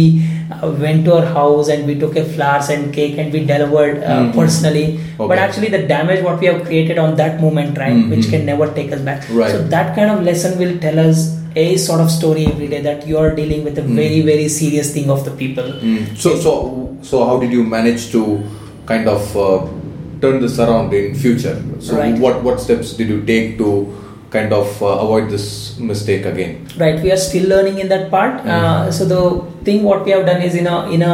[0.80, 4.20] went to our house and we took a flowers and cake and we delivered uh,
[4.24, 4.34] Mhm.
[4.34, 5.00] personally.
[5.18, 8.30] But actually the damage what we have created on that moment, right, which Mhm.
[8.32, 9.24] can never take us back.
[9.32, 9.52] Right.
[9.52, 13.08] So that kind of lesson will tell us a sort of story every day that
[13.08, 15.70] you are dealing with a very very serious thing of the people.
[16.16, 16.54] So, so,
[17.02, 18.24] so, how did you manage to
[18.86, 19.60] kind of uh,
[20.22, 21.56] turn this around in future?
[21.80, 22.18] So, Right.
[22.26, 23.72] what what steps did you take to
[24.30, 26.68] kind of uh, avoid this mistake again?
[26.78, 29.22] right we are still learning in that part uh, so the
[29.66, 31.14] thing what we have done is in a in a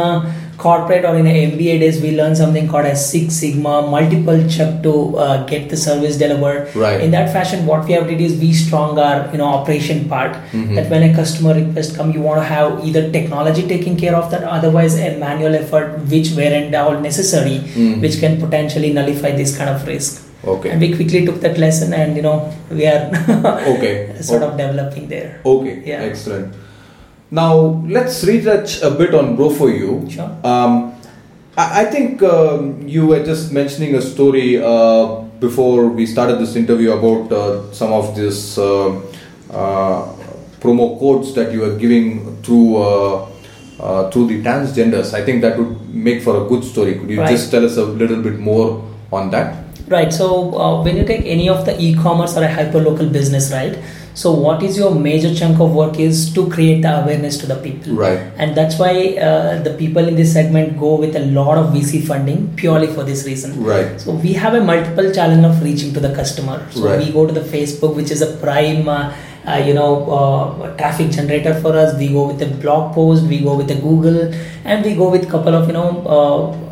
[0.56, 4.82] corporate or in a mba days we learn something called as six sigma multiple check
[4.84, 7.00] to uh, get the service delivered Right.
[7.00, 10.32] in that fashion what we have did is we strong our you know operation part
[10.34, 10.74] Mm-hmm.
[10.76, 14.30] that when a customer request come you want to have either technology taking care of
[14.30, 17.58] that otherwise a manual effort which weren't all necessary
[18.06, 20.23] which can potentially nullify this kind of risk.
[20.46, 20.70] Okay.
[20.70, 23.08] and we quickly took that lesson and you know we are
[23.74, 24.14] Okay.
[24.20, 24.50] sort Okay.
[24.52, 26.02] of developing there Okay, Yeah.
[26.02, 26.54] excellent.
[27.30, 30.06] Now let's retouch a bit on Bro for You.
[30.08, 30.30] Sure.
[30.44, 30.94] Um,
[31.56, 36.54] I, I think um, you were just mentioning a story uh, before we started this
[36.54, 38.90] interview about uh, some of this uh,
[39.50, 40.12] uh,
[40.60, 43.28] promo codes that you were giving through uh,
[43.80, 45.12] uh, through the transgenders.
[45.14, 46.94] I think that would make for a good story.
[46.94, 47.30] Could you Right.
[47.30, 49.63] just tell us a little bit more on that?
[49.88, 50.12] Right.
[50.12, 53.78] So uh, when you take any of the e-commerce or a hyperlocal business, right?
[54.14, 57.56] So what is your major chunk of work is to create the awareness to the
[57.56, 57.94] people.
[57.94, 58.18] Right.
[58.36, 62.06] And that's why uh, the people in this segment go with a lot of VC
[62.06, 63.62] funding purely for this reason.
[63.62, 64.00] Right.
[64.00, 66.64] So we have a multiple challenge of reaching to the customer.
[66.70, 66.98] So Right.
[67.04, 69.12] we go to the Facebook, which is a prime, uh,
[69.46, 71.98] uh, you know, uh, traffic generator for us.
[71.98, 73.24] We go with a blog post.
[73.24, 74.32] We go with a Google,
[74.64, 76.63] and we go with couple of you know uh,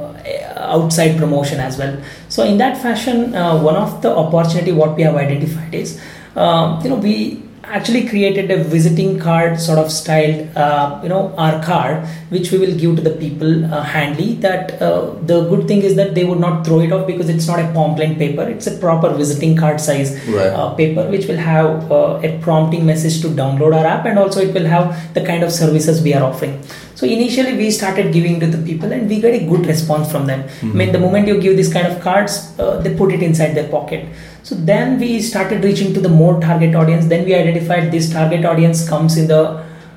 [0.63, 1.97] outside promotion as well.
[2.29, 6.01] So in that fashion, uh, one of the opportunity what we have identified is,
[6.37, 11.33] uh, you know, we actually created a visiting card sort of styled uh, you know
[11.37, 15.69] our card which we will give to the people uh, handily that uh, the good
[15.69, 18.43] thing is that they would not throw it off because it's not a pomplain paper.
[18.43, 20.47] It's a proper visiting card size Right.
[20.49, 24.41] uh, paper which will have uh, a prompting message to download our app and also
[24.41, 26.61] it will have the kind of services we are offering.
[26.95, 30.27] So initially we started giving to the people and we get a good response from
[30.27, 30.49] them.
[30.63, 33.55] I mean the moment you give this kind of cards uh, they put it inside
[33.55, 34.07] their pocket
[34.43, 38.45] so then we started reaching to the more target audience then we identified this target
[38.45, 39.43] audience comes in the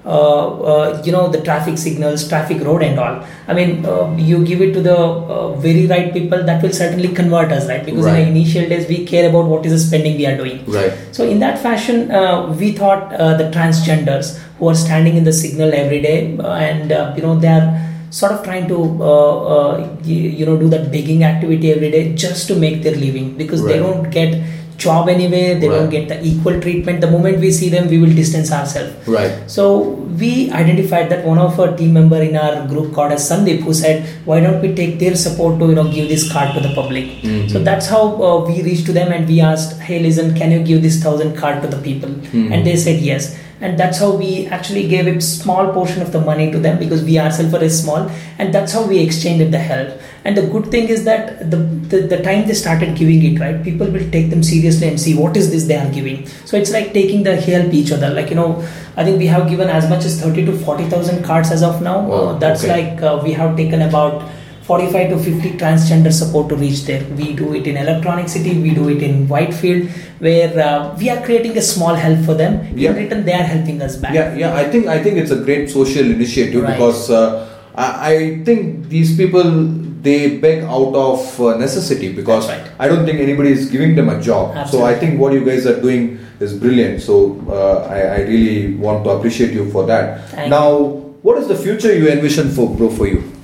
[0.05, 3.15] uh, uh, you know the traffic signals traffic road and all
[3.47, 7.09] i mean uh, you give it to the uh, very right people that will certainly
[7.19, 8.25] convert us right because in Right.
[8.25, 10.93] the initial days we care about what is the spending we are doing Right.
[11.11, 15.33] so in that fashion uh, we thought uh, the transgenders who are standing in the
[15.33, 16.17] signal every day
[16.67, 17.67] and uh, you know they are
[18.19, 18.77] sort of trying to
[19.11, 23.35] uh, uh, you, know do that begging activity every day just to make their living
[23.41, 24.31] because they don't get
[24.83, 28.15] job anyway they don't get the equal treatment the moment we see them we will
[28.21, 29.33] distance ourselves Right.
[29.55, 29.63] so
[30.21, 33.73] we identified that one of our team member in our group called as Sandeep who
[33.73, 36.73] said, why don't we take their support to you know give this card to the
[36.73, 37.05] public?
[37.05, 37.47] Mm-hmm.
[37.49, 40.63] So that's how uh, we reached to them and we asked, hey, listen, can you
[40.63, 42.09] give this thousand card to the people?
[42.09, 42.53] Mm-hmm.
[42.53, 43.37] And they said yes.
[43.61, 47.03] And that's how we actually gave a small portion of the money to them because
[47.03, 49.97] we ourselves are small, and that's how we exchanged the help.
[50.25, 53.63] And the good thing is that the, the the time they started giving it, right,
[53.63, 56.27] people will take them seriously and see what is this they are giving.
[56.45, 58.09] So it's like taking the help each other.
[58.09, 61.23] Like you know, I think we have given as much as thirty to forty thousand
[61.23, 62.01] cards as of now.
[62.01, 62.89] Wow, that's okay.
[62.89, 64.29] like uh, we have taken about
[64.65, 67.03] 45 to 50 transgender support to reach there.
[67.15, 71.23] We do it in Electronic City, we do it in Whitefield, where uh, we are
[71.23, 72.75] creating a small help for them.
[72.75, 72.89] Yeah.
[72.91, 74.13] In return, they are helping us back.
[74.13, 74.55] Yeah, yeah.
[74.55, 76.73] I think I think it's a great social initiative Right.
[76.73, 79.43] because uh, I, I think these people
[80.05, 82.71] they beg out of uh, necessity because right.
[82.79, 84.67] I don't think anybody is giving them a job.
[84.67, 87.01] So I think what you guys are doing is brilliant.
[87.01, 90.29] So uh, I, I really want to appreciate you for that.
[90.29, 90.77] Thank now,
[91.25, 93.34] what is the future you envision for Bro for you?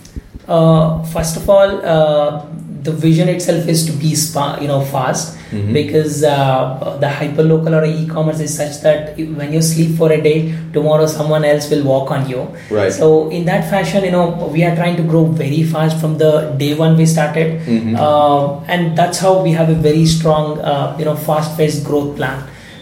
[0.56, 2.46] Uh, first of all, uh,
[2.84, 5.72] the vision itself is to be spa, you know fast Mhm.
[5.78, 10.36] because uh, the hyperlocal or e-commerce is such that when you sleep for a day,
[10.78, 12.44] tomorrow someone else will walk on you.
[12.78, 12.94] Right.
[13.00, 13.10] So
[13.40, 16.32] in that fashion, you know, we are trying to grow very fast from the
[16.64, 17.98] day one we started, Mhm.
[18.06, 22.40] uh, and that's how we have a very strong, uh, you know, fast-paced growth plan.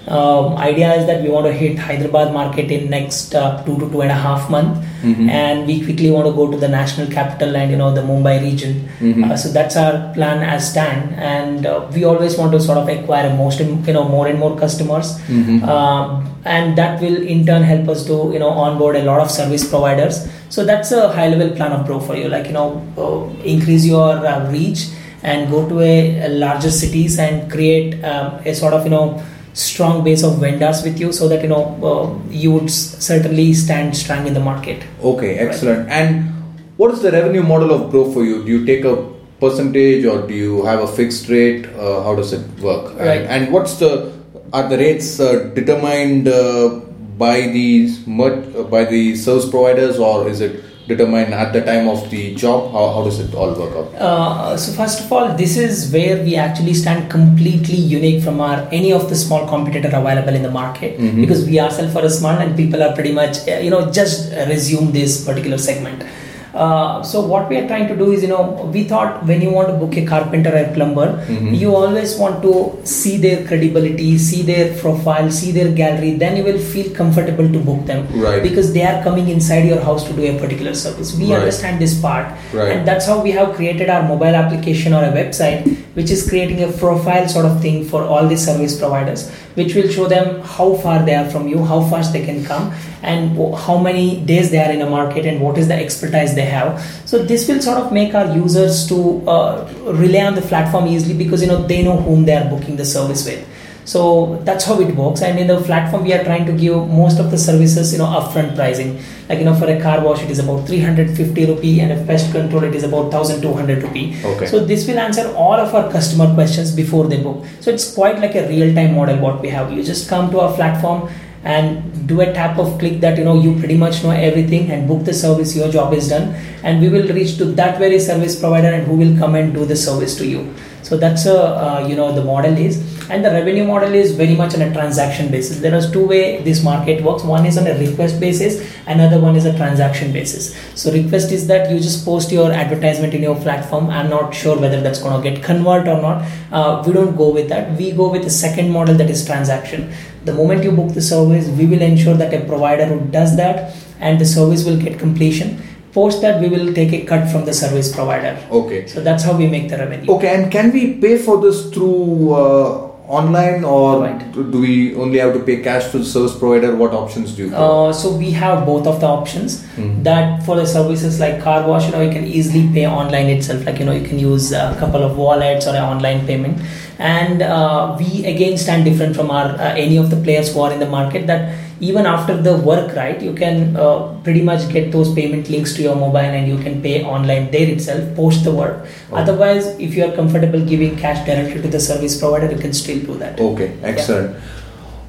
[0.10, 3.90] Um, idea is that we want to hit Hyderabad market in next uh, two to
[3.92, 5.30] two and a half month, Mhm.
[5.30, 8.34] and we quickly want to go to the national capital and you know the Mumbai
[8.46, 8.74] region.
[9.10, 9.30] Mhm.
[9.32, 12.90] Uh, so that's our plan as stand, and uh, we always want to sort of
[12.96, 13.60] acquire most
[13.92, 15.62] you know more and more customers, Mhm.
[15.78, 16.26] um,
[16.58, 19.70] and that will in turn help us to you know onboard a lot of service
[19.78, 20.22] providers.
[20.58, 23.20] So that's a high level plan of growth for you, like you know uh,
[23.56, 24.88] increase your uh, reach
[25.22, 25.96] and go to a,
[26.28, 29.22] a larger cities and create um, a sort of you know
[29.54, 33.54] strong base of vendors with you so that you know uh, you would s- certainly
[33.54, 35.90] stand strong in the market Okay, excellent.
[35.90, 36.32] And
[36.78, 38.44] what is the revenue model of Bro for you?
[38.46, 38.96] Do you take a
[39.40, 41.66] percentage or do you have a fixed rate?
[41.68, 42.94] Uh, how does it work?
[42.98, 43.22] Right.
[43.22, 44.14] And, and what's the
[44.54, 46.80] are the rates uh, determined uh,
[47.18, 51.88] by the mer- uh, by the service providers, or is it determined at the time
[51.88, 52.72] of the job?
[52.74, 53.96] How, how does it all work out?
[53.96, 58.68] Uh, so first of all, this is where we actually stand completely unique from our
[58.80, 62.38] any of the small competitor available in the market because we ourselves are a small
[62.46, 66.04] and people are pretty much uh, you know just resume this particular segment.
[66.54, 69.52] Uh, so what we are trying to do is you know we thought when you
[69.52, 74.18] want to book a carpenter or a plumber you always want to see their credibility
[74.18, 78.42] see their profile see their gallery then you will feel comfortable to book them Right.
[78.42, 81.38] because they are coming inside your house to do a particular service we Right.
[81.40, 82.72] understand this part Right.
[82.72, 86.64] and that's how we have created our mobile application or a website which is creating
[86.64, 90.76] a profile sort of thing for all the service providers which will show them how
[90.76, 94.60] far they are from you how fast they can come and how many days they
[94.60, 96.82] are in a market and what is the expertise they have.
[97.06, 101.18] So this will sort of make our users to uh, rely on the platform easily
[101.18, 103.48] because you know they know whom they are booking the service with
[103.86, 105.22] so that's how it works.
[105.22, 108.06] And in the platform we are trying to give most of the services you know
[108.06, 109.02] upfront pricing.
[109.28, 112.32] Like you know for a car wash it is about 350 rupee and a pest
[112.32, 114.18] control it is about 1200 rupee.
[114.24, 114.46] Okay.
[114.46, 117.46] so this will answer all of our customer questions before they book.
[117.60, 119.72] So it's quite like a real time model what we have.
[119.72, 121.10] You just come to our platform
[121.44, 124.88] and do a tap of click that you know you pretty much know everything and
[124.88, 125.56] book the service.
[125.56, 126.36] Your job is done.
[126.64, 129.66] And we will reach to that very service provider and who will come and do
[129.66, 130.54] the service to you.
[130.84, 132.78] So that's a uh, you know the model is
[133.10, 135.60] and the revenue model is very much on a transaction basis.
[135.60, 137.24] There is two way this market works.
[137.24, 140.56] One is on a request basis another one is a transaction basis.
[140.76, 143.90] So request is that you just post your advertisement in your platform.
[143.90, 146.26] I'm not sure whether that's going to get convert or not.
[146.52, 147.78] Uh, we don't go with that.
[147.78, 149.92] We go with the second model that is transaction.
[150.26, 153.76] The moment you book the service we will ensure that a provider who does that
[154.00, 155.62] and the service will get completion.
[155.94, 158.40] Post that we will take a cut from the service provider.
[158.52, 158.86] Okay.
[158.86, 160.12] so that's how we make the revenue.
[160.14, 164.32] Okay, and can we pay for this through uh, online or Right.
[164.34, 166.76] do we only have to pay cash to the service provider?
[166.76, 167.60] What options do you have?
[167.60, 169.66] Uh, so we have both of the options
[170.04, 173.66] that for the services like car wash you know you can easily pay online itself
[173.66, 176.62] like you know you can use a couple of wallets or an online payment
[177.00, 180.72] and uh, we again stand different from our uh, any of the players who are
[180.72, 184.92] in the market that even after the work right you can uh, pretty much get
[184.92, 188.52] those payment links to your mobile and you can pay online there itself post the
[188.52, 192.74] work otherwise if you are comfortable giving cash directly to the service provider you can
[192.74, 194.36] still do that Okay, excellent.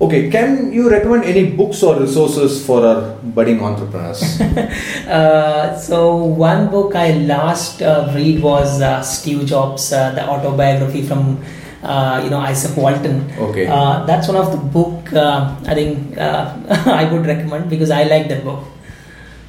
[0.00, 4.22] Okay, can you recommend any books or resources for our budding entrepreneurs?
[5.11, 11.02] Uh, so one book I last uh, read was uh, Steve Jobs, uh, the autobiography
[11.02, 11.44] from
[11.83, 13.31] uh, you know Isaac Walton.
[13.38, 13.66] Okay.
[13.66, 18.05] Uh, that's one of the book uh, I think uh, I would recommend because I
[18.05, 18.64] like that book.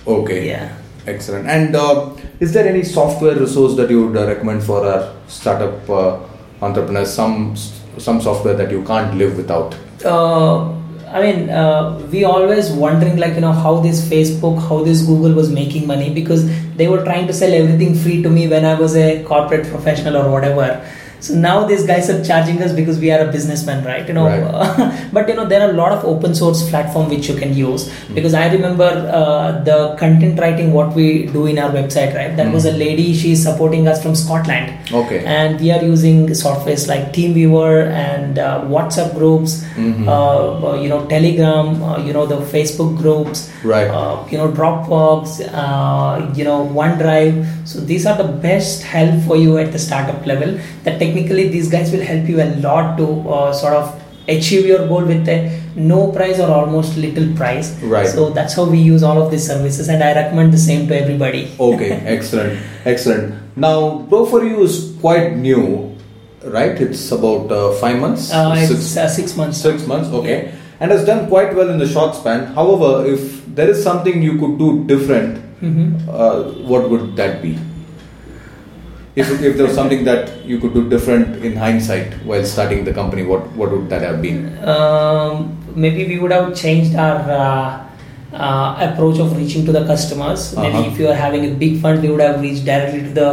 [0.08, 0.48] Okay.
[0.48, 0.78] Yeah.
[1.08, 1.48] Excellent.
[1.48, 5.90] And uh, is there any software resource that you would uh, recommend for our startup
[5.90, 6.20] uh,
[6.62, 7.14] entrepreneurs?
[7.14, 7.56] Some
[7.98, 9.76] some software that you can't live without.
[10.06, 10.72] Uh,
[11.12, 15.34] I mean, uh, we always wondering like you know how this Facebook, how this Google
[15.34, 18.76] was making money because they were trying to sell everything free to me when I
[18.76, 20.86] was a corporate professional or whatever.
[21.22, 24.08] So now these guys are charging us because we are a businessman, right?
[24.08, 25.10] You know, Right.
[25.14, 27.92] but you know there are a lot of open source platform which you can use
[28.16, 28.88] because I remember
[29.20, 32.36] uh, the content writing what we do in our website, right?
[32.36, 35.24] That was a lady she is supporting us from Scotland Okay.
[35.26, 40.10] and we are using softwares like TeamViewer and uh, WhatsApp groups, Mm-hmm.
[40.10, 43.88] uh, you know Telegram, uh, you know the Facebook groups, Right.
[43.88, 47.68] uh, you know Dropbox, uh, you know OneDrive.
[47.68, 50.60] So these are the best help for you at the startup level.
[50.84, 54.88] That technically these guys will help you a lot to uh, sort of achieve your
[54.88, 57.72] goal with a no price or almost little price.
[57.82, 58.08] Right.
[58.08, 61.00] So that's how we use all of these services, and I recommend the same to
[61.00, 61.52] everybody.
[61.60, 63.34] Okay, excellent, excellent.
[63.56, 65.96] Now, Bro for You is quite new,
[66.44, 66.80] right?
[66.80, 69.58] It's about uh, five months, Uh, six, it's uh, six months.
[69.62, 70.10] six months.
[70.10, 72.46] Okay, and has done quite well in the short span.
[72.60, 75.84] However, if there is something you could do different, Mhm.
[76.22, 76.38] uh,
[76.72, 77.52] what would that be?
[79.22, 82.94] If, if there was something that you could do different in hindsight while starting the
[82.94, 84.40] company, what, what would that have been?
[84.76, 90.54] um, maybe we would have changed our uh, uh, approach of reaching to the customers.
[90.54, 90.64] Uh-huh.
[90.64, 93.30] Maybe if you are having a big fund, we would have reached directly to the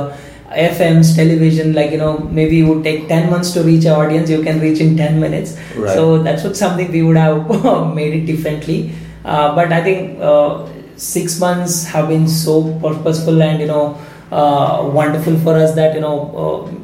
[0.50, 1.72] FMs, television.
[1.74, 4.30] Like you know, maybe it would take ten months to reach our audience.
[4.30, 5.56] You can reach in ten minutes.
[5.76, 5.94] Right.
[5.94, 8.92] So that's what something we would have made it differently.
[9.24, 13.98] Uh, but I think uh, six months have been so purposeful and you know
[14.32, 16.74] uh, wonderful for us that you know uh,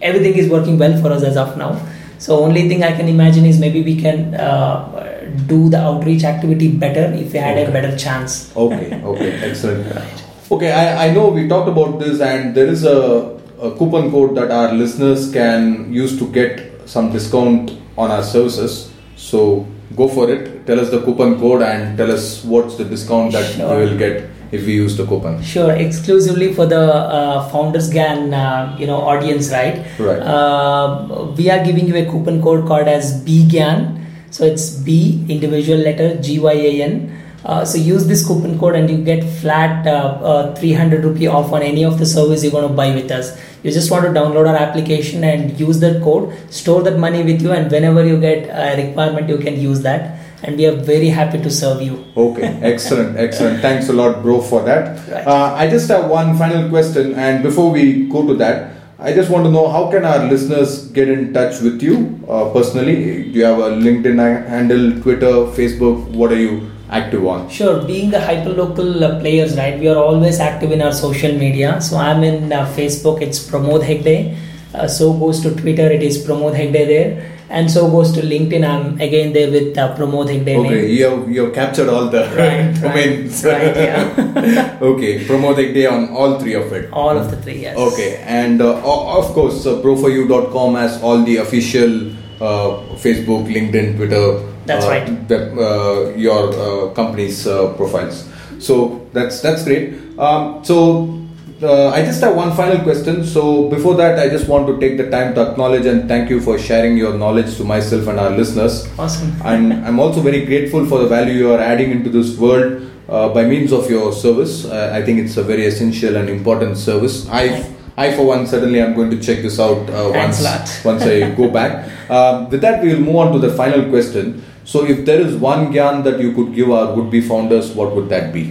[0.00, 1.78] everything is working well for us as of now.
[2.18, 6.68] So only thing I can imagine is maybe we can uh, do the outreach activity
[6.70, 7.66] better if we had Okay.
[7.68, 8.54] a better chance.
[8.56, 10.24] Okay, okay, excellent.
[10.50, 14.34] Okay, I, I know we talked about this, and there is a, a coupon code
[14.36, 18.92] that our listeners can use to get some discount on our services.
[19.16, 20.66] So go for it.
[20.66, 23.76] tell us the coupon code and tell us what's the discount that Sure.
[23.78, 25.40] we will get if we use the coupon.
[25.42, 29.86] Sure, exclusively for the uh, Founders Gyan, uh, you know, audience, right?
[29.98, 30.18] Right.
[30.18, 34.04] Uh, we are giving you a coupon code called as BGYAN.
[34.30, 37.19] So it's B individual letter G Y A N.
[37.44, 41.52] Uh, so use this coupon code and you get flat uh, uh, 300 rupee off
[41.52, 43.40] on any of the service you're going to buy with us.
[43.62, 47.42] You just want to download our application and use that code, store that money with
[47.42, 50.18] you, and whenever you get a requirement, you can use that.
[50.42, 52.04] And we are very happy to serve you.
[52.16, 53.60] Okay, excellent, excellent.
[53.60, 55.06] Thanks a lot, bro, for that.
[55.10, 55.26] Right.
[55.26, 59.30] Uh, I just have one final question, and before we go to that, I just
[59.30, 63.30] want to know how can our listeners get in touch with you uh, personally?
[63.30, 66.08] Do you have a LinkedIn handle, Twitter, Facebook?
[66.08, 67.48] What are you active on?
[67.48, 69.78] Sure, being the hyperlocal uh, players, right?
[69.78, 71.80] We are always active in our social media.
[71.80, 74.36] So I'm in uh, Facebook, it's Pramod Hegde.
[74.74, 77.36] Uh, so goes to Twitter, it is Pramod Hegde there.
[77.50, 80.90] And so goes to LinkedIn, I'm again there with uh, Pramod Hegde Okay, name.
[80.96, 83.44] you have, you have captured all the Right, domains.
[83.44, 84.78] right, yeah.
[84.90, 86.92] okay, Pramod Hegde on all three of it.
[86.92, 87.76] All of the three, yes.
[87.76, 92.10] Okay, and uh, of course, uh, broforyou.com has all the official
[92.40, 94.46] uh, Facebook, LinkedIn, Twitter.
[94.66, 95.28] That's uh, right.
[95.28, 98.28] The, uh, your uh, company's profiles.
[98.58, 99.94] So that's that's great.
[100.18, 101.20] Um, so
[101.62, 103.24] uh, I just have one final question.
[103.24, 106.40] So before that, I just want to take the time to acknowledge and thank you
[106.40, 108.88] for sharing your knowledge to myself and our listeners.
[108.98, 109.34] Awesome.
[109.44, 113.28] and I'm also very grateful for the value you are adding into this world uh,
[113.28, 114.64] by means of your service.
[114.64, 117.28] Uh, I think it's a very essential and important service.
[117.28, 121.30] I, I for one, certainly am going to check this out uh, once once I
[121.40, 121.72] go back.
[122.08, 124.42] Uh, with that, we will move on to the final question.
[124.64, 128.08] So, if there is one gyan that you could give our would-be founders, what would
[128.08, 128.44] that be?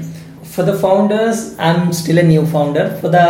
[0.43, 2.85] For the founders, I'm still a new founder.
[3.01, 3.27] For the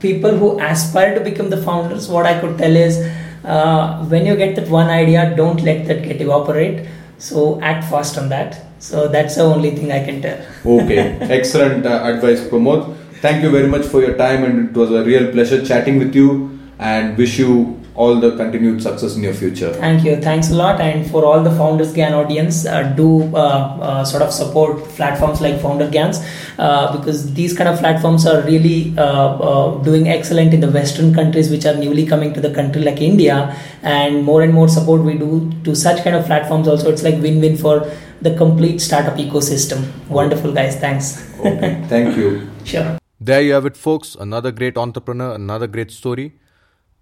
[0.00, 2.98] people who aspire to become the founders, what I could tell is
[3.44, 6.88] uh, when you get that one idea, don't let that get evaporate.
[7.18, 8.64] So act fast on that.
[8.78, 10.40] So that's the only thing I can tell.
[10.64, 10.98] Okay,
[11.38, 12.96] excellent uh, advice, Pramod.
[13.20, 16.14] Thank you very much for your time, and it was a real pleasure chatting with
[16.14, 16.58] you.
[16.78, 19.72] And wish you all the continued success in your future.
[19.74, 20.16] Thank you.
[20.16, 20.80] Thanks a lot.
[20.80, 25.40] And for all the Founders Gyan audience, uh, do uh, uh, sort of support platforms
[25.40, 26.24] like Founder Gyans
[26.58, 31.12] uh, because these kind of platforms are really uh, uh, doing excellent in the Western
[31.12, 33.56] countries which are newly coming to the country like India.
[33.82, 36.92] And more and more support we do to such kind of platforms also.
[36.92, 37.90] It's like win win for
[38.22, 39.90] the complete startup ecosystem.
[40.08, 40.76] Wonderful, guys.
[40.76, 41.28] Thanks.
[41.40, 42.48] Okay, thank you.
[42.68, 42.97] Sure.
[43.20, 44.14] There you have it, folks.
[44.14, 46.34] Another great entrepreneur, another great story.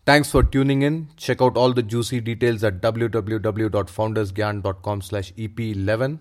[0.07, 1.09] Thanks for tuning in.
[1.17, 6.19] Check out all the juicy details at www.foundersgyan.com slash EP11.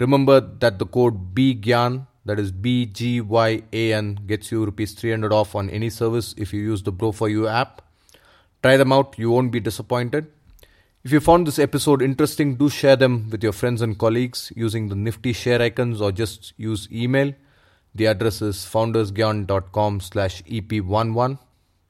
[0.00, 5.88] Remember that the code BGYAN, that is B-G-Y-A-N, gets you rupees 300 off on any
[5.88, 7.80] service if you use the Bro For You app.
[8.62, 10.26] Try them out, you won't be disappointed.
[11.02, 14.88] If you found this episode interesting, do share them with your friends and colleagues using
[14.88, 17.32] the nifty share icons or just use email.
[17.94, 21.38] The address is foundersgyan.com slash EP11.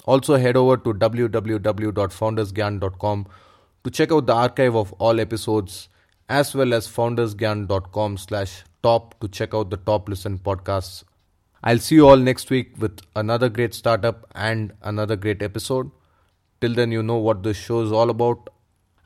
[0.05, 3.27] Also head over to www.foundersgyan.com
[3.85, 5.89] to check out the archive of all episodes
[6.29, 11.05] as well as foundersgyan.com slash top to check out the top listen podcasts.
[11.63, 15.91] I'll see you all next week with another great startup and another great episode.
[16.61, 18.51] Till then, you know what this show is all about.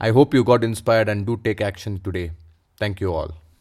[0.00, 2.32] I hope you got inspired and do take action today.
[2.78, 3.41] Thank you all.